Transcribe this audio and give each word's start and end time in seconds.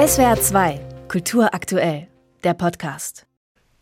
SWR 0.00 0.40
2, 0.40 0.80
Kultur 1.08 1.52
aktuell, 1.52 2.06
der 2.42 2.54
Podcast. 2.54 3.26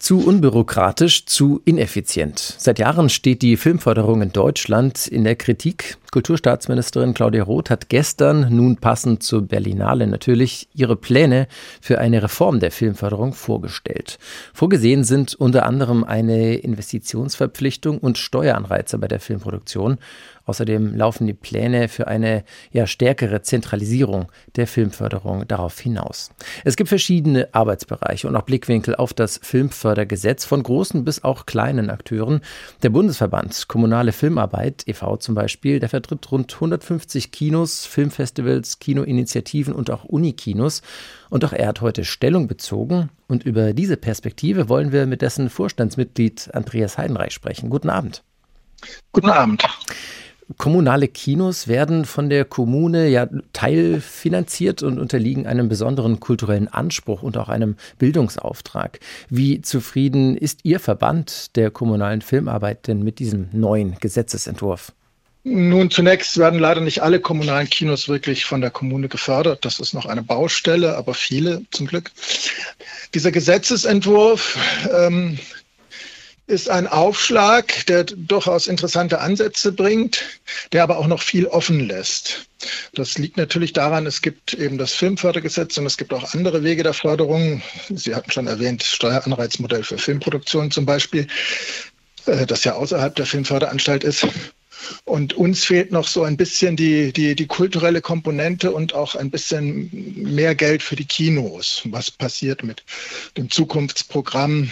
Zu 0.00 0.26
unbürokratisch, 0.26 1.26
zu 1.26 1.60
ineffizient. 1.64 2.56
Seit 2.58 2.80
Jahren 2.80 3.08
steht 3.08 3.40
die 3.40 3.56
Filmförderung 3.56 4.22
in 4.22 4.32
Deutschland 4.32 5.06
in 5.06 5.22
der 5.22 5.36
Kritik. 5.36 5.96
Kulturstaatsministerin 6.10 7.12
Claudia 7.12 7.42
Roth 7.42 7.68
hat 7.68 7.90
gestern, 7.90 8.48
nun 8.50 8.78
passend 8.78 9.22
zur 9.22 9.42
Berlinale 9.42 10.06
natürlich, 10.06 10.68
ihre 10.72 10.96
Pläne 10.96 11.48
für 11.82 11.98
eine 11.98 12.22
Reform 12.22 12.60
der 12.60 12.70
Filmförderung 12.70 13.34
vorgestellt. 13.34 14.18
Vorgesehen 14.54 15.04
sind 15.04 15.34
unter 15.34 15.66
anderem 15.66 16.04
eine 16.04 16.54
Investitionsverpflichtung 16.54 17.98
und 17.98 18.16
Steueranreize 18.16 18.96
bei 18.96 19.06
der 19.06 19.20
Filmproduktion. 19.20 19.98
Außerdem 20.48 20.96
laufen 20.96 21.26
die 21.26 21.34
Pläne 21.34 21.88
für 21.88 22.08
eine 22.08 22.42
ja, 22.72 22.86
stärkere 22.86 23.42
Zentralisierung 23.42 24.32
der 24.56 24.66
Filmförderung 24.66 25.46
darauf 25.46 25.78
hinaus. 25.78 26.30
Es 26.64 26.76
gibt 26.76 26.88
verschiedene 26.88 27.48
Arbeitsbereiche 27.52 28.26
und 28.26 28.34
auch 28.34 28.42
Blickwinkel 28.42 28.94
auf 28.94 29.12
das 29.12 29.38
Filmfördergesetz 29.42 30.46
von 30.46 30.62
großen 30.62 31.04
bis 31.04 31.22
auch 31.22 31.44
kleinen 31.44 31.90
Akteuren. 31.90 32.40
Der 32.82 32.88
Bundesverband 32.88 33.68
Kommunale 33.68 34.12
Filmarbeit 34.12 34.84
e.V. 34.86 35.18
zum 35.18 35.34
Beispiel, 35.34 35.80
der 35.80 35.90
vertritt 35.98 36.30
rund 36.30 36.54
150 36.54 37.32
Kinos, 37.32 37.84
Filmfestivals, 37.84 38.78
Kinoinitiativen 38.78 39.74
und 39.74 39.90
auch 39.90 40.04
Unikinos. 40.04 40.82
Und 41.28 41.44
auch 41.44 41.52
er 41.52 41.68
hat 41.68 41.80
heute 41.80 42.04
Stellung 42.04 42.46
bezogen. 42.46 43.10
Und 43.26 43.44
über 43.44 43.72
diese 43.72 43.96
Perspektive 43.96 44.68
wollen 44.68 44.92
wir 44.92 45.06
mit 45.06 45.22
dessen 45.22 45.50
Vorstandsmitglied 45.50 46.50
Andreas 46.54 46.98
Heidenreich 46.98 47.32
sprechen. 47.32 47.68
Guten 47.68 47.90
Abend. 47.90 48.22
Guten 49.12 49.30
Abend. 49.30 49.64
Kommunale 50.56 51.08
Kinos 51.08 51.68
werden 51.68 52.06
von 52.06 52.30
der 52.30 52.46
Kommune 52.46 53.08
ja 53.08 53.28
teilfinanziert 53.52 54.82
und 54.82 54.98
unterliegen 54.98 55.46
einem 55.46 55.68
besonderen 55.68 56.20
kulturellen 56.20 56.68
Anspruch 56.68 57.22
und 57.22 57.36
auch 57.36 57.50
einem 57.50 57.76
Bildungsauftrag. 57.98 59.00
Wie 59.28 59.60
zufrieden 59.60 60.36
ist 60.36 60.60
Ihr 60.62 60.80
Verband 60.80 61.54
der 61.56 61.70
kommunalen 61.70 62.22
Filmarbeit 62.22 62.86
denn 62.86 63.02
mit 63.02 63.18
diesem 63.18 63.48
neuen 63.52 63.96
Gesetzesentwurf? 64.00 64.92
Nun, 65.50 65.90
zunächst 65.90 66.36
werden 66.36 66.60
leider 66.60 66.82
nicht 66.82 67.00
alle 67.00 67.20
kommunalen 67.20 67.70
Kinos 67.70 68.06
wirklich 68.06 68.44
von 68.44 68.60
der 68.60 68.70
Kommune 68.70 69.08
gefördert. 69.08 69.64
Das 69.64 69.80
ist 69.80 69.94
noch 69.94 70.04
eine 70.04 70.22
Baustelle, 70.22 70.94
aber 70.94 71.14
viele 71.14 71.62
zum 71.70 71.86
Glück. 71.86 72.10
Dieser 73.14 73.32
Gesetzesentwurf 73.32 74.58
ähm, 74.92 75.38
ist 76.48 76.68
ein 76.68 76.86
Aufschlag, 76.86 77.86
der 77.86 78.04
durchaus 78.04 78.66
interessante 78.66 79.20
Ansätze 79.20 79.72
bringt, 79.72 80.22
der 80.72 80.82
aber 80.82 80.98
auch 80.98 81.06
noch 81.06 81.22
viel 81.22 81.46
offen 81.46 81.80
lässt. 81.80 82.46
Das 82.92 83.16
liegt 83.16 83.38
natürlich 83.38 83.72
daran, 83.72 84.04
es 84.04 84.20
gibt 84.20 84.52
eben 84.52 84.76
das 84.76 84.92
Filmfördergesetz 84.92 85.78
und 85.78 85.86
es 85.86 85.96
gibt 85.96 86.12
auch 86.12 86.34
andere 86.34 86.62
Wege 86.62 86.82
der 86.82 86.94
Förderung. 86.94 87.62
Sie 87.88 88.14
hatten 88.14 88.30
schon 88.30 88.48
erwähnt, 88.48 88.82
Steueranreizmodell 88.82 89.82
für 89.82 89.96
Filmproduktion 89.96 90.70
zum 90.70 90.84
Beispiel, 90.84 91.26
äh, 92.26 92.44
das 92.44 92.64
ja 92.64 92.74
außerhalb 92.74 93.14
der 93.14 93.24
Filmförderanstalt 93.24 94.04
ist. 94.04 94.26
Und 95.04 95.34
uns 95.34 95.64
fehlt 95.64 95.92
noch 95.92 96.06
so 96.06 96.22
ein 96.22 96.36
bisschen 96.36 96.76
die, 96.76 97.12
die, 97.12 97.34
die 97.34 97.46
kulturelle 97.46 98.00
Komponente 98.00 98.72
und 98.72 98.94
auch 98.94 99.14
ein 99.14 99.30
bisschen 99.30 99.90
mehr 100.16 100.54
Geld 100.54 100.82
für 100.82 100.96
die 100.96 101.04
Kinos. 101.04 101.82
Was 101.86 102.10
passiert 102.10 102.62
mit 102.62 102.84
dem 103.36 103.50
Zukunftsprogramm? 103.50 104.70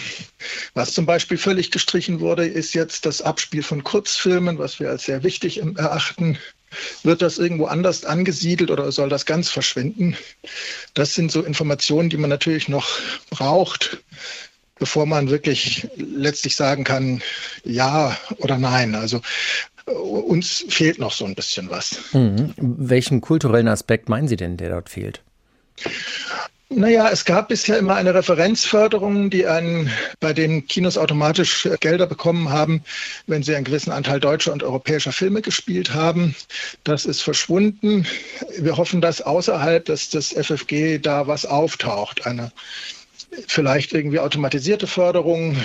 Was 0.75 0.92
zum 0.92 1.06
Beispiel 1.06 1.39
völlig 1.39 1.70
gestrichen 1.70 2.20
wurde, 2.20 2.47
ist 2.47 2.75
jetzt 2.75 3.06
das 3.06 3.23
Abspiel 3.23 3.62
von 3.62 3.84
Kurzfilmen, 3.84 4.58
was 4.58 4.81
wir 4.81 4.91
als 4.91 5.05
sehr 5.05 5.23
wichtig 5.23 5.58
erachten. 5.58 6.39
Wird 7.03 7.23
das 7.23 7.39
irgendwo 7.39 7.67
anders 7.67 8.05
angesiedelt 8.05 8.70
oder 8.70 8.91
soll 8.92 9.08
das 9.08 9.27
ganz 9.27 9.51
verschwinden? 9.51 10.17
Das 10.95 11.14
sind 11.14 11.30
so 11.33 11.42
Informationen, 11.42 12.11
die 12.11 12.17
man 12.17 12.30
natürlich 12.30 12.69
noch 12.69 12.89
braucht, 13.30 13.98
bevor 14.78 15.06
man 15.06 15.30
wirklich 15.30 15.89
letztlich 15.97 16.56
sagen 16.56 16.84
kann, 16.84 17.23
ja 17.64 18.17
oder 18.39 18.58
nein. 18.58 18.95
Also 18.95 19.23
uns 19.86 20.64
fehlt 20.69 20.98
noch 20.98 21.13
so 21.13 21.24
ein 21.24 21.35
bisschen 21.35 21.70
was. 21.70 21.98
Mhm. 22.13 22.52
Welchen 22.57 23.20
kulturellen 23.20 23.69
Aspekt 23.69 24.08
meinen 24.08 24.29
Sie 24.29 24.36
denn, 24.36 24.57
der 24.57 24.70
dort 24.70 24.91
fehlt? 24.91 25.23
Naja, 26.69 27.08
es 27.11 27.24
gab 27.24 27.48
bisher 27.48 27.79
immer 27.79 27.95
eine 27.95 28.13
Referenzförderung, 28.13 29.30
die 29.30 29.46
einen, 29.46 29.89
bei 30.19 30.33
den 30.33 30.67
Kinos 30.67 30.98
automatisch 30.98 31.69
Gelder 31.79 32.08
bekommen 32.08 32.51
haben, 32.51 32.83
wenn 33.29 33.45
sie 33.45 33.55
einen 33.55 33.64
gewissen 33.64 33.92
Anteil 33.92 34.19
deutscher 34.19 34.52
und 34.52 34.64
europäischer 34.64 35.13
Filme 35.13 35.42
gespielt 35.42 35.95
haben. 35.95 36.35
Das 36.83 37.07
ist 37.07 37.23
verschwunden. 37.23 38.05
Wir 38.58 38.77
hoffen, 38.77 39.01
dass 39.01 39.23
außerhalb 39.23 39.85
des, 39.85 40.11
des 40.11 40.33
FFG 40.33 40.98
da 40.98 41.29
was 41.29 41.46
auftaucht, 41.46 42.27
eine 42.27 42.51
vielleicht 43.47 43.92
irgendwie 43.92 44.20
automatisierte 44.20 44.87
Förderung, 44.87 45.57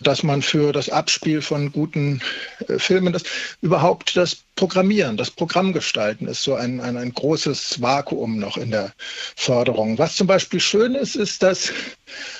dass 0.00 0.22
man 0.22 0.42
für 0.42 0.72
das 0.72 0.88
Abspiel 0.88 1.42
von 1.42 1.72
guten 1.72 2.20
äh, 2.68 2.78
Filmen, 2.78 3.12
das 3.12 3.24
überhaupt 3.60 4.16
das 4.16 4.44
Programmieren, 4.58 5.16
das 5.16 5.30
Programm 5.30 5.72
gestalten 5.72 6.26
ist 6.26 6.42
so 6.42 6.56
ein, 6.56 6.80
ein, 6.80 6.96
ein 6.96 7.14
großes 7.14 7.80
Vakuum 7.80 8.40
noch 8.40 8.56
in 8.56 8.72
der 8.72 8.92
Förderung. 9.36 9.98
Was 9.98 10.16
zum 10.16 10.26
Beispiel 10.26 10.58
schön 10.58 10.96
ist, 10.96 11.14
ist, 11.14 11.44
dass 11.44 11.72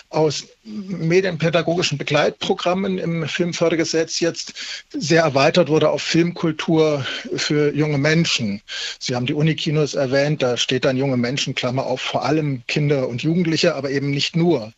aus 0.09 0.49
medienpädagogischen 0.65 1.97
Begleitprogrammen 1.97 2.99
im 2.99 3.29
Filmfördergesetz 3.29 4.19
jetzt 4.19 4.55
sehr 4.93 5.23
erweitert 5.23 5.69
wurde 5.69 5.91
auf 5.91 6.03
Filmkultur 6.03 7.07
für 7.37 7.73
junge 7.73 7.99
Menschen. 7.99 8.63
Sie 8.99 9.15
haben 9.15 9.27
die 9.27 9.35
Unikinos 9.35 9.95
erwähnt, 9.95 10.43
da 10.43 10.57
steht 10.57 10.87
dann 10.87 10.97
junge 10.97 11.17
Menschen, 11.17 11.55
Klammer 11.55 11.87
auf, 11.87 12.01
vor 12.01 12.25
allem 12.25 12.65
Kinder 12.67 13.09
und 13.09 13.23
Jugendliche, 13.23 13.77
aber 13.77 13.91
eben 13.91 14.11
nicht 14.11 14.35
nur. 14.35 14.73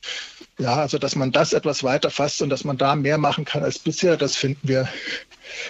Ja, 0.61 0.77
also 0.77 0.99
dass 0.99 1.17
man 1.17 1.33
das 1.33 1.55
etwas 1.55 1.83
weiter 1.83 2.11
fasst 2.11 2.43
und 2.43 2.51
dass 2.51 2.65
man 2.65 2.77
da 2.77 2.95
mehr 2.95 3.17
machen 3.17 3.47
kann 3.47 3.63
als 3.63 3.79
bisher, 3.79 4.19
das 4.19 4.37
finden 4.37 4.69
wir 4.69 4.89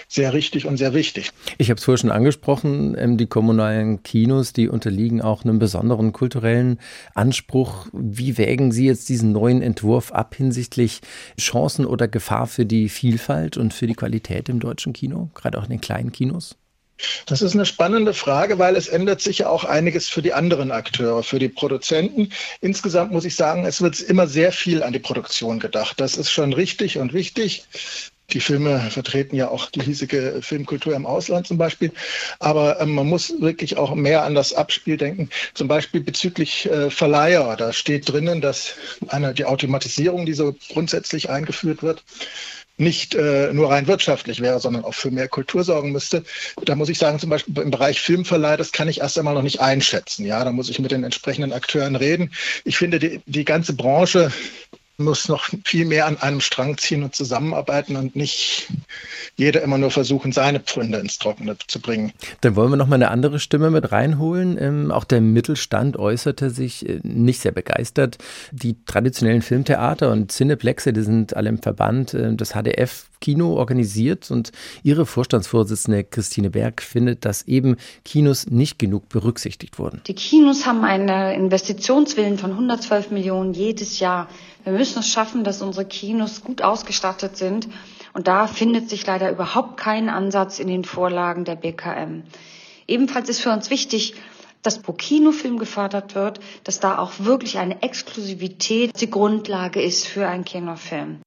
sehr 0.09 0.33
richtig 0.33 0.65
und 0.65 0.75
sehr 0.75 0.93
wichtig. 0.93 1.31
Ich 1.57 1.69
habe 1.69 1.77
es 1.77 1.85
vorher 1.85 1.97
schon 1.97 2.11
angesprochen, 2.11 2.95
ähm, 2.97 3.17
die 3.17 3.25
kommunalen 3.25 4.03
Kinos, 4.03 4.51
die 4.51 4.67
unterliegen 4.67 5.21
auch 5.21 5.45
einem 5.45 5.59
besonderen 5.59 6.11
kulturellen 6.11 6.77
Anspruch. 7.15 7.87
Wie 7.93 8.37
wägen 8.37 8.73
Sie 8.73 8.85
jetzt 8.85 9.07
diesen 9.07 9.31
neuen 9.31 9.61
Entwurf 9.61 10.11
ab 10.11 10.35
hinsichtlich 10.35 10.99
Chancen 11.39 11.85
oder 11.85 12.09
Gefahr 12.09 12.47
für 12.47 12.65
die 12.65 12.89
Vielfalt 12.89 13.55
und 13.55 13.73
für 13.73 13.87
die 13.87 13.95
Qualität 13.95 14.49
im 14.49 14.59
deutschen 14.59 14.91
Kino, 14.91 15.29
gerade 15.33 15.57
auch 15.57 15.63
in 15.63 15.69
den 15.69 15.81
kleinen 15.81 16.11
Kinos? 16.11 16.57
Das 17.25 17.41
ist 17.41 17.53
eine 17.53 17.65
spannende 17.65 18.13
Frage, 18.13 18.59
weil 18.59 18.75
es 18.75 18.87
ändert 18.87 19.21
sich 19.21 19.39
ja 19.39 19.49
auch 19.49 19.63
einiges 19.63 20.09
für 20.09 20.21
die 20.21 20.33
anderen 20.33 20.71
Akteure, 20.71 21.23
für 21.23 21.39
die 21.39 21.49
Produzenten. 21.49 22.31
Insgesamt 22.61 23.11
muss 23.11 23.25
ich 23.25 23.35
sagen, 23.35 23.65
es 23.65 23.81
wird 23.81 23.99
immer 24.01 24.27
sehr 24.27 24.51
viel 24.51 24.83
an 24.83 24.93
die 24.93 24.99
Produktion 24.99 25.59
gedacht. 25.59 25.99
Das 25.99 26.17
ist 26.17 26.31
schon 26.31 26.53
richtig 26.53 26.97
und 26.97 27.13
wichtig. 27.13 27.65
Die 28.33 28.39
Filme 28.39 28.79
vertreten 28.91 29.35
ja 29.35 29.49
auch 29.49 29.69
die 29.69 29.81
hiesige 29.81 30.39
Filmkultur 30.41 30.95
im 30.95 31.05
Ausland 31.05 31.47
zum 31.47 31.57
Beispiel. 31.57 31.91
Aber 32.39 32.79
ähm, 32.79 32.95
man 32.95 33.07
muss 33.07 33.33
wirklich 33.41 33.77
auch 33.77 33.93
mehr 33.93 34.23
an 34.23 34.35
das 34.35 34.53
Abspiel 34.53 34.95
denken. 34.95 35.29
Zum 35.53 35.67
Beispiel 35.67 36.01
bezüglich 36.01 36.69
äh, 36.69 36.89
Verleiher. 36.89 37.55
Da 37.57 37.73
steht 37.73 38.09
drinnen, 38.09 38.39
dass 38.39 38.75
eine, 39.07 39.33
die 39.33 39.45
Automatisierung, 39.45 40.25
die 40.25 40.33
so 40.33 40.55
grundsätzlich 40.71 41.29
eingeführt 41.29 41.83
wird, 41.83 42.03
nicht 42.77 43.15
äh, 43.15 43.53
nur 43.53 43.69
rein 43.69 43.87
wirtschaftlich 43.87 44.41
wäre, 44.41 44.59
sondern 44.59 44.83
auch 44.83 44.93
für 44.93 45.11
mehr 45.11 45.27
Kultur 45.27 45.63
sorgen 45.63 45.91
müsste. 45.91 46.23
Da 46.65 46.75
muss 46.75 46.89
ich 46.89 46.97
sagen, 46.97 47.19
zum 47.19 47.29
Beispiel 47.29 47.57
im 47.59 47.71
Bereich 47.71 48.01
Filmverleih, 48.01 48.57
das 48.57 48.71
kann 48.71 48.87
ich 48.87 49.01
erst 49.01 49.17
einmal 49.17 49.35
noch 49.35 49.43
nicht 49.43 49.61
einschätzen. 49.61 50.25
Ja, 50.25 50.43
da 50.43 50.51
muss 50.51 50.69
ich 50.69 50.79
mit 50.79 50.91
den 50.91 51.03
entsprechenden 51.03 51.53
Akteuren 51.53 51.95
reden. 51.95 52.31
Ich 52.63 52.77
finde, 52.77 52.99
die, 52.99 53.21
die 53.25 53.45
ganze 53.45 53.73
Branche 53.73 54.31
muss 55.03 55.27
noch 55.27 55.49
viel 55.65 55.85
mehr 55.85 56.05
an 56.05 56.17
einem 56.17 56.41
Strang 56.41 56.77
ziehen 56.77 57.03
und 57.03 57.15
zusammenarbeiten 57.15 57.95
und 57.95 58.15
nicht 58.15 58.67
jeder 59.35 59.61
immer 59.61 59.77
nur 59.77 59.91
versuchen, 59.91 60.31
seine 60.31 60.59
Pfründe 60.59 60.99
ins 60.99 61.17
Trockene 61.17 61.55
zu 61.67 61.79
bringen. 61.79 62.11
Dann 62.41 62.55
wollen 62.55 62.71
wir 62.71 62.77
noch 62.77 62.87
mal 62.87 62.95
eine 62.95 63.11
andere 63.11 63.39
Stimme 63.39 63.69
mit 63.69 63.91
reinholen. 63.91 64.57
Ähm, 64.59 64.91
auch 64.91 65.03
der 65.03 65.21
Mittelstand 65.21 65.97
äußerte 65.97 66.49
sich 66.49 66.87
äh, 66.87 66.99
nicht 67.03 67.41
sehr 67.41 67.51
begeistert. 67.51 68.17
Die 68.51 68.75
traditionellen 68.85 69.41
Filmtheater 69.41 70.11
und 70.11 70.31
Cineplexe, 70.31 70.93
die 70.93 71.01
sind 71.01 71.35
alle 71.35 71.49
im 71.49 71.61
Verband 71.61 72.13
äh, 72.13 72.35
des 72.35 72.51
HDF 72.51 73.05
Kino 73.21 73.55
organisiert 73.55 74.31
und 74.31 74.51
ihre 74.83 75.05
Vorstandsvorsitzende 75.05 76.03
Christine 76.03 76.49
Berg 76.49 76.81
findet, 76.81 77.23
dass 77.23 77.47
eben 77.47 77.77
Kinos 78.03 78.47
nicht 78.47 78.79
genug 78.79 79.07
berücksichtigt 79.07 79.79
wurden. 79.79 80.01
Die 80.07 80.15
Kinos 80.15 80.65
haben 80.65 80.83
einen 80.83 81.09
Investitionswillen 81.39 82.37
von 82.37 82.51
112 82.51 83.11
Millionen 83.11 83.53
jedes 83.53 83.99
Jahr. 83.99 84.27
Wir 84.63 84.73
müssen 84.73 84.99
es 84.99 85.09
schaffen, 85.09 85.43
dass 85.43 85.61
unsere 85.61 85.85
Kinos 85.85 86.41
gut 86.43 86.61
ausgestattet 86.61 87.37
sind. 87.37 87.67
Und 88.13 88.27
da 88.27 88.47
findet 88.47 88.89
sich 88.89 89.05
leider 89.05 89.31
überhaupt 89.31 89.77
kein 89.77 90.09
Ansatz 90.09 90.59
in 90.59 90.67
den 90.67 90.83
Vorlagen 90.83 91.45
der 91.45 91.55
BKM. 91.55 92.23
Ebenfalls 92.87 93.29
ist 93.29 93.41
für 93.41 93.51
uns 93.51 93.69
wichtig, 93.69 94.15
dass 94.61 94.81
pro 94.81 94.93
Kinofilm 94.93 95.57
gefördert 95.57 96.13
wird, 96.13 96.39
dass 96.63 96.79
da 96.79 96.97
auch 96.97 97.13
wirklich 97.19 97.57
eine 97.57 97.81
Exklusivität 97.81 98.99
die 98.99 99.09
Grundlage 99.09 99.81
ist 99.81 100.05
für 100.05 100.27
einen 100.27 100.45
Kinofilm. 100.45 101.21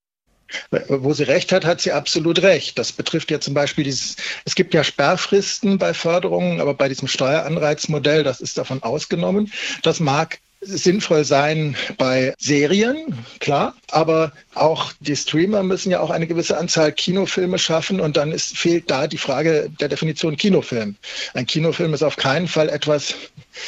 Wo 0.89 1.13
sie 1.15 1.25
recht 1.25 1.51
hat, 1.51 1.65
hat 1.65 1.81
sie 1.81 1.91
absolut 1.91 2.43
recht. 2.43 2.79
Das 2.79 2.93
betrifft 2.93 3.31
ja 3.31 3.41
zum 3.41 3.55
Beispiel 3.55 3.83
dieses, 3.83 4.17
es 4.45 4.55
gibt 4.55 4.75
ja 4.75 4.85
Sperrfristen 4.85 5.79
bei 5.79 5.95
Förderungen, 5.95 6.61
aber 6.61 6.75
bei 6.75 6.89
diesem 6.89 7.09
Steueranreizmodell, 7.09 8.23
das 8.23 8.41
ist 8.41 8.57
davon 8.59 8.83
ausgenommen. 8.83 9.53
Das 9.83 9.99
mag 9.99 10.39
sinnvoll 10.65 11.25
sein 11.25 11.77
bei 11.99 12.35
Serien, 12.39 13.25
klar, 13.41 13.75
aber 13.91 14.33
auch 14.55 14.93
die 15.01 15.17
Streamer 15.17 15.63
müssen 15.63 15.91
ja 15.91 16.01
auch 16.01 16.11
eine 16.11 16.27
gewisse 16.27 16.57
Anzahl 16.59 16.93
Kinofilme 16.93 17.59
schaffen 17.59 18.01
und 18.01 18.17
dann 18.17 18.33
ist, 18.33 18.57
fehlt 18.57 18.91
da 18.91 19.07
die 19.07 19.19
Frage 19.19 19.71
der 19.81 19.89
Definition 19.89 20.37
Kinofilm. 20.37 20.97
Ein 21.35 21.47
Kinofilm 21.47 21.95
ist 21.95 22.03
auf 22.03 22.17
keinen 22.17 22.49
Fall 22.49 22.69
etwas, 22.69 23.15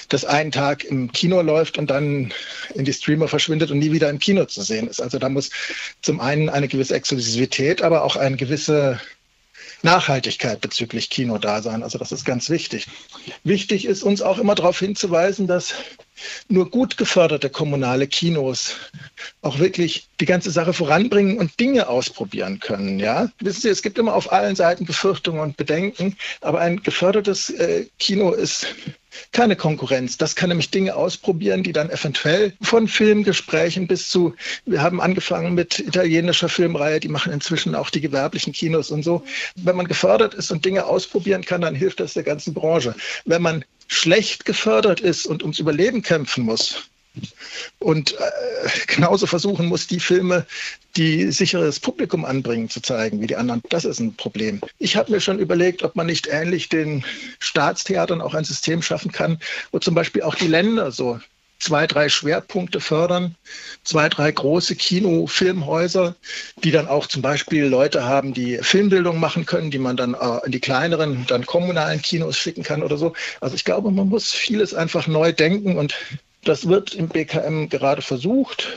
das 0.09 0.25
einen 0.25 0.53
Tag 0.53 0.85
im 0.85 1.13
Kino 1.13 1.43
läuft 1.43 1.79
und 1.79 1.91
dann 1.91 2.33
in 2.75 2.85
die 2.85 2.93
Streamer 2.93 3.29
verschwindet 3.29 3.71
und 3.71 3.79
nie 3.79 3.93
wieder 3.93 4.11
im 4.11 4.19
Kino 4.19 4.45
zu 4.45 4.63
sehen 4.63 4.89
ist. 4.89 5.01
Also 5.01 5.19
da 5.19 5.29
muss 5.29 5.51
zum 6.03 6.21
einen 6.21 6.49
eine 6.49 6.69
gewisse 6.69 6.95
Exklusivität, 6.95 7.83
aber 7.83 8.05
auch 8.05 8.17
eine 8.17 8.37
gewisse 8.37 9.01
Nachhaltigkeit 9.83 10.61
bezüglich 10.61 11.11
Kino 11.11 11.39
da 11.39 11.63
sein. 11.63 11.83
Also 11.83 11.99
das 11.99 12.13
ist 12.13 12.25
ganz 12.25 12.51
wichtig. 12.51 12.87
Wichtig 13.45 13.85
ist 13.85 14.03
uns 14.03 14.23
auch 14.23 14.39
immer 14.39 14.55
darauf 14.55 14.79
hinzuweisen, 14.79 15.47
dass 15.47 15.75
nur 16.49 16.71
gut 16.71 16.97
geförderte 16.97 17.51
kommunale 17.51 18.07
Kinos 18.07 18.77
auch 19.43 19.59
wirklich 19.59 20.09
die 20.21 20.27
ganze 20.27 20.51
Sache 20.51 20.73
voranbringen 20.73 21.39
und 21.39 21.59
Dinge 21.61 21.89
ausprobieren 21.89 22.59
können. 22.61 22.99
Ja, 22.99 23.31
wissen 23.41 23.63
Sie, 23.63 23.69
es 23.69 23.83
gibt 23.83 23.99
immer 23.99 24.15
auf 24.15 24.33
allen 24.33 24.57
Seiten 24.57 24.87
Befürchtungen 24.87 25.41
und 25.41 25.57
Bedenken, 25.57 26.17
aber 26.41 26.61
ein 26.61 26.83
gefördertes 26.83 27.51
äh, 27.51 27.87
Kino 27.99 28.33
ist 28.33 28.67
keine 29.33 29.57
Konkurrenz. 29.57 30.17
Das 30.17 30.37
kann 30.37 30.49
nämlich 30.49 30.71
Dinge 30.71 30.95
ausprobieren, 30.95 31.63
die 31.63 31.73
dann 31.73 31.91
eventuell 31.91 32.53
von 32.63 32.89
Filmgesprächen 32.89 33.87
bis 33.87 34.09
zu, 34.09 34.35
wir 34.65 34.83
haben 34.83 35.01
angefangen 35.01 35.55
mit 35.55 35.79
italienischer 35.79 36.49
Filmreihe, 36.49 37.01
die 37.01 37.09
machen 37.09 37.33
inzwischen 37.33 37.75
auch 37.75 37.91
die 37.91 38.01
gewerblichen 38.01 38.53
Kinos 38.53 38.91
und 38.91 39.03
so. 39.03 39.25
Wenn 39.57 39.77
man 39.77 39.89
gefördert 39.89 40.35
ist 40.35 40.51
und 40.51 40.65
Dinge 40.65 40.87
ausprobieren 40.87 41.45
kann, 41.45 41.61
dann 41.61 41.75
hilft 41.75 42.01
das 42.01 42.15
der 42.15 42.23
ganzen 42.23 42.55
Branche. 42.55 42.95
Wenn 43.25 43.43
man 43.43 43.65
schlecht 43.89 44.45
gefördert 44.45 45.01
ist 45.01 45.27
und 45.27 45.43
ums 45.43 45.59
Überleben 45.59 46.03
kämpfen 46.03 46.45
muss, 46.45 46.89
und 47.79 48.13
äh, 48.13 48.17
genauso 48.87 49.27
versuchen 49.27 49.67
muss, 49.67 49.87
die 49.87 50.01
Filme, 50.01 50.47
die 50.97 51.31
sicheres 51.31 51.81
Publikum 51.81 52.25
anbringen, 52.25 52.71
zu 52.71 52.81
zeigen 52.81 53.21
wie 53.21 53.27
die 53.27 53.37
anderen. 53.37 53.63
Das 53.69 53.85
ist 53.85 54.01
ein 54.01 54.15
Problem. 54.15 54.61
Ich 54.79 54.97
habe 54.97 55.13
mir 55.13 55.21
schon 55.21 55.39
überlegt, 55.39 55.83
ob 55.83 55.97
man 55.97 56.07
nicht 56.07 56.29
ähnlich 56.29 56.69
den 56.69 57.05
Staatstheatern 57.39 58.21
auch 58.21 58.35
ein 58.35 58.45
System 58.45 58.83
schaffen 58.83 59.13
kann, 59.13 59.39
wo 59.73 59.79
zum 59.79 59.95
Beispiel 59.95 60.23
auch 60.23 60.35
die 60.35 60.49
Länder 60.49 60.91
so 60.91 61.21
zwei, 61.59 61.87
drei 61.87 62.09
Schwerpunkte 62.09 62.81
fördern, 62.81 63.35
zwei, 63.85 64.09
drei 64.09 64.31
große 64.31 64.77
Kino-Filmhäuser, 64.77 66.15
die 66.63 66.71
dann 66.71 66.87
auch 66.87 67.07
zum 67.07 67.23
Beispiel 67.23 67.65
Leute 67.65 68.05
haben, 68.05 68.35
die 68.35 68.59
Filmbildung 68.61 69.19
machen 69.19 69.47
können, 69.47 69.71
die 69.71 69.79
man 69.79 69.97
dann 69.97 70.15
äh, 70.15 70.45
in 70.45 70.53
die 70.53 70.61
kleineren, 70.61 71.25
dann 71.27 71.47
kommunalen 71.47 72.03
Kinos 72.03 72.37
schicken 72.37 72.63
kann 72.63 72.83
oder 72.83 72.99
so. 72.99 73.15
Also 73.41 73.55
ich 73.55 73.65
glaube, 73.65 73.91
man 73.91 74.09
muss 74.09 74.33
vieles 74.33 74.75
einfach 74.75 75.07
neu 75.07 75.33
denken 75.33 75.79
und 75.79 75.95
das 76.47 76.69
wird 76.69 76.95
im 76.95 77.09
BKM 77.09 77.69
gerade 77.69 78.03
versucht 78.03 78.69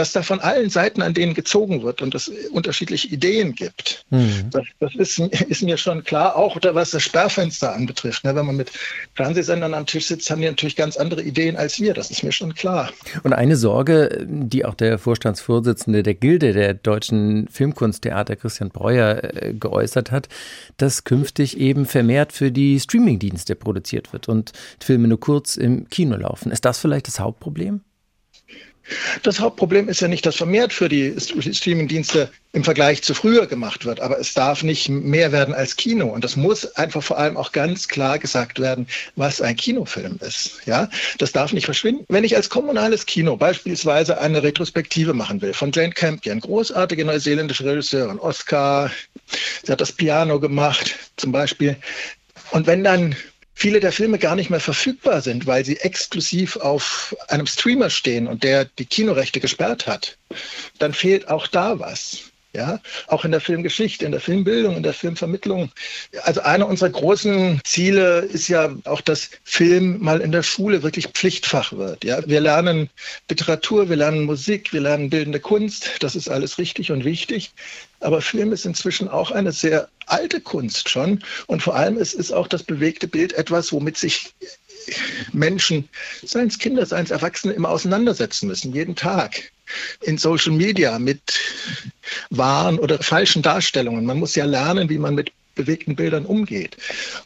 dass 0.00 0.12
da 0.12 0.22
von 0.22 0.40
allen 0.40 0.70
Seiten 0.70 1.02
an 1.02 1.12
denen 1.12 1.34
gezogen 1.34 1.82
wird 1.82 2.00
und 2.00 2.14
es 2.14 2.28
unterschiedliche 2.52 3.06
Ideen 3.08 3.54
gibt. 3.54 4.06
Mhm. 4.08 4.48
Das, 4.50 4.64
das 4.78 4.94
ist, 4.94 5.18
ist, 5.18 5.62
mir 5.62 5.76
schon 5.76 6.02
klar, 6.04 6.36
auch 6.36 6.56
was 6.72 6.92
das 6.92 7.02
Sperrfenster 7.02 7.74
anbetrifft. 7.74 8.24
Ne, 8.24 8.34
wenn 8.34 8.46
man 8.46 8.56
mit 8.56 8.72
Fernsehsendern 9.14 9.74
am 9.74 9.84
Tisch 9.84 10.06
sitzt, 10.06 10.30
haben 10.30 10.40
die 10.40 10.46
natürlich 10.46 10.74
ganz 10.74 10.96
andere 10.96 11.22
Ideen 11.22 11.56
als 11.56 11.78
wir. 11.80 11.92
Das 11.92 12.10
ist 12.10 12.22
mir 12.22 12.32
schon 12.32 12.54
klar. 12.54 12.90
Und 13.24 13.34
eine 13.34 13.56
Sorge, 13.56 14.26
die 14.26 14.64
auch 14.64 14.72
der 14.72 14.98
Vorstandsvorsitzende 14.98 16.02
der 16.02 16.14
Gilde 16.14 16.54
der 16.54 16.72
deutschen 16.72 17.46
Filmkunsttheater, 17.48 18.36
Christian 18.36 18.70
Breuer, 18.70 19.22
äh, 19.22 19.52
geäußert 19.52 20.10
hat, 20.10 20.30
dass 20.78 21.04
künftig 21.04 21.58
eben 21.58 21.84
vermehrt 21.84 22.32
für 22.32 22.50
die 22.50 22.80
Streamingdienste 22.80 23.54
produziert 23.54 24.14
wird 24.14 24.30
und 24.30 24.52
Filme 24.82 25.08
nur 25.08 25.20
kurz 25.20 25.58
im 25.58 25.90
Kino 25.90 26.16
laufen. 26.16 26.50
Ist 26.52 26.64
das 26.64 26.78
vielleicht 26.78 27.06
das 27.06 27.20
Hauptproblem? 27.20 27.82
Das 29.22 29.40
Hauptproblem 29.40 29.88
ist 29.88 30.00
ja 30.00 30.08
nicht, 30.08 30.26
dass 30.26 30.36
vermehrt 30.36 30.72
für 30.72 30.88
die 30.88 31.14
Streamingdienste 31.18 32.30
im 32.52 32.64
Vergleich 32.64 33.02
zu 33.02 33.14
früher 33.14 33.46
gemacht 33.46 33.84
wird, 33.84 34.00
aber 34.00 34.18
es 34.18 34.34
darf 34.34 34.62
nicht 34.62 34.88
mehr 34.88 35.30
werden 35.30 35.54
als 35.54 35.76
Kino. 35.76 36.08
Und 36.08 36.24
das 36.24 36.36
muss 36.36 36.74
einfach 36.76 37.02
vor 37.02 37.18
allem 37.18 37.36
auch 37.36 37.52
ganz 37.52 37.86
klar 37.86 38.18
gesagt 38.18 38.58
werden, 38.58 38.88
was 39.14 39.40
ein 39.40 39.54
Kinofilm 39.54 40.18
ist. 40.20 40.60
Ja, 40.66 40.88
das 41.18 41.30
darf 41.30 41.52
nicht 41.52 41.66
verschwinden. 41.66 42.04
Wenn 42.08 42.24
ich 42.24 42.34
als 42.34 42.48
kommunales 42.48 43.06
Kino 43.06 43.36
beispielsweise 43.36 44.20
eine 44.20 44.42
Retrospektive 44.42 45.14
machen 45.14 45.40
will 45.42 45.52
von 45.52 45.70
Jane 45.70 45.92
Campion, 45.92 46.40
großartige 46.40 47.04
neuseeländische 47.04 47.64
Regisseurin, 47.64 48.18
Oscar, 48.18 48.90
sie 49.64 49.70
hat 49.70 49.80
das 49.80 49.92
Piano 49.92 50.40
gemacht 50.40 50.96
zum 51.16 51.30
Beispiel. 51.30 51.76
Und 52.50 52.66
wenn 52.66 52.82
dann 52.82 53.14
viele 53.60 53.80
der 53.80 53.92
Filme 53.92 54.18
gar 54.18 54.36
nicht 54.36 54.48
mehr 54.48 54.58
verfügbar 54.58 55.20
sind, 55.20 55.46
weil 55.46 55.66
sie 55.66 55.76
exklusiv 55.76 56.56
auf 56.56 57.14
einem 57.28 57.46
Streamer 57.46 57.90
stehen 57.90 58.26
und 58.26 58.42
der 58.42 58.64
die 58.64 58.86
Kinorechte 58.86 59.38
gesperrt 59.38 59.86
hat, 59.86 60.16
dann 60.78 60.94
fehlt 60.94 61.28
auch 61.28 61.46
da 61.46 61.78
was. 61.78 62.22
Ja, 62.52 62.80
auch 63.06 63.24
in 63.24 63.30
der 63.30 63.40
Filmgeschichte, 63.40 64.04
in 64.04 64.10
der 64.10 64.20
Filmbildung, 64.20 64.76
in 64.76 64.82
der 64.82 64.92
Filmvermittlung. 64.92 65.70
Also 66.24 66.40
einer 66.40 66.66
unserer 66.66 66.90
großen 66.90 67.60
Ziele 67.62 68.22
ist 68.22 68.48
ja 68.48 68.74
auch, 68.86 69.00
dass 69.02 69.30
Film 69.44 70.00
mal 70.00 70.20
in 70.20 70.32
der 70.32 70.42
Schule 70.42 70.82
wirklich 70.82 71.06
Pflichtfach 71.06 71.72
wird. 71.72 72.02
Ja, 72.02 72.26
wir 72.26 72.40
lernen 72.40 72.90
Literatur, 73.28 73.88
wir 73.88 73.94
lernen 73.94 74.24
Musik, 74.24 74.72
wir 74.72 74.80
lernen 74.80 75.10
bildende 75.10 75.38
Kunst. 75.38 75.90
Das 76.00 76.16
ist 76.16 76.28
alles 76.28 76.58
richtig 76.58 76.90
und 76.90 77.04
wichtig. 77.04 77.52
Aber 78.00 78.20
Film 78.22 78.52
ist 78.52 78.64
inzwischen 78.64 79.08
auch 79.08 79.30
eine 79.30 79.52
sehr 79.52 79.88
alte 80.06 80.40
Kunst 80.40 80.88
schon. 80.88 81.22
Und 81.46 81.62
vor 81.62 81.76
allem 81.76 81.96
ist, 81.98 82.14
ist 82.14 82.32
auch 82.32 82.48
das 82.48 82.62
bewegte 82.62 83.06
Bild 83.06 83.32
etwas, 83.34 83.72
womit 83.72 83.96
sich 83.96 84.34
Menschen, 85.32 85.88
seien 86.22 86.48
es 86.48 86.58
Kinder, 86.58 86.86
seien 86.86 87.04
es 87.04 87.10
Erwachsene, 87.10 87.52
immer 87.52 87.68
auseinandersetzen 87.68 88.48
müssen, 88.48 88.74
jeden 88.74 88.96
Tag 88.96 89.52
in 90.02 90.18
Social 90.18 90.52
Media 90.52 90.98
mit 90.98 91.38
wahren 92.30 92.78
oder 92.78 93.02
falschen 93.02 93.42
Darstellungen. 93.42 94.04
Man 94.04 94.18
muss 94.18 94.34
ja 94.34 94.44
lernen, 94.44 94.88
wie 94.88 94.98
man 94.98 95.14
mit 95.14 95.32
bewegten 95.54 95.96
Bildern 95.96 96.24
umgeht. 96.26 96.76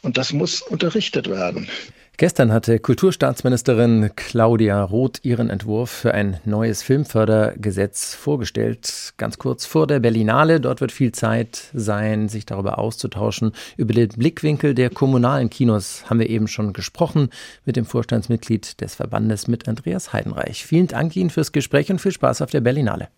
Und 0.01 0.17
das 0.17 0.33
muss 0.33 0.61
unterrichtet 0.61 1.29
werden. 1.29 1.69
Gestern 2.17 2.53
hatte 2.53 2.79
Kulturstaatsministerin 2.79 4.11
Claudia 4.15 4.81
Roth 4.81 5.19
ihren 5.23 5.49
Entwurf 5.49 5.89
für 5.89 6.13
ein 6.13 6.39
neues 6.45 6.81
Filmfördergesetz 6.81 8.15
vorgestellt. 8.15 9.13
Ganz 9.17 9.37
kurz 9.37 9.65
vor 9.65 9.85
der 9.85 9.99
Berlinale. 9.99 10.61
Dort 10.61 10.79
wird 10.79 10.93
viel 10.93 11.11
Zeit 11.11 11.71
sein, 11.73 12.29
sich 12.29 12.45
darüber 12.45 12.79
auszutauschen. 12.79 13.51
Über 13.75 13.93
den 13.93 14.07
Blickwinkel 14.07 14.73
der 14.73 14.91
kommunalen 14.91 15.49
Kinos 15.49 16.09
haben 16.09 16.19
wir 16.19 16.29
eben 16.29 16.47
schon 16.47 16.71
gesprochen 16.71 17.31
mit 17.65 17.75
dem 17.75 17.85
Vorstandsmitglied 17.85 18.79
des 18.79 18.95
Verbandes, 18.95 19.49
mit 19.49 19.67
Andreas 19.67 20.13
Heidenreich. 20.13 20.65
Vielen 20.65 20.87
Dank 20.87 21.17
Ihnen 21.17 21.29
fürs 21.29 21.51
Gespräch 21.51 21.91
und 21.91 21.99
viel 21.99 22.13
Spaß 22.13 22.41
auf 22.41 22.49
der 22.49 22.61
Berlinale. 22.61 23.09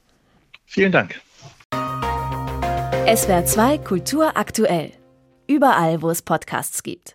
Vielen 0.65 0.91
Dank. 0.91 1.21
SWR 3.15 3.45
2 3.45 3.77
Kultur 3.77 4.35
aktuell. 4.35 4.91
Überall, 5.47 6.01
wo 6.01 6.09
es 6.09 6.23
Podcasts 6.23 6.81
gibt. 6.81 7.05